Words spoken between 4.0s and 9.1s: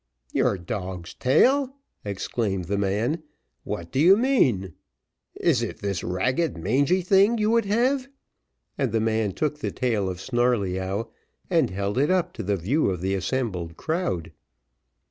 mean? Is it this ragged mangy thing you would have?" and the